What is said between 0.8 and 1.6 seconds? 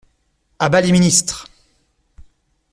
les ministres!